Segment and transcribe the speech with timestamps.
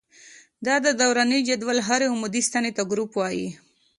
[0.65, 0.67] د
[1.01, 3.49] دوراني جدول هرې عمودي ستنې ته ګروپ وايي.